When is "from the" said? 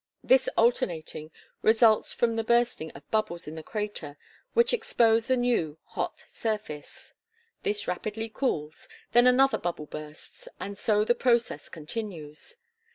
2.11-2.43